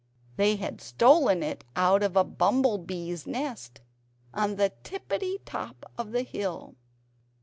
They 0.35 0.55
had 0.55 0.81
stolen 0.81 1.43
it 1.43 1.63
out 1.75 2.01
of 2.01 2.15
a 2.17 2.23
bumble 2.23 2.79
BEES' 2.79 3.27
nest 3.27 3.81
on 4.33 4.55
the 4.55 4.71
tippity 4.81 5.37
top 5.45 5.91
of 5.95 6.11
the 6.11 6.23
hill. 6.23 6.73